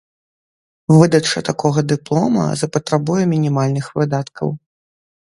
[0.99, 4.47] Выдача такога дыплома запатрабуе мінімальных выдаткаў.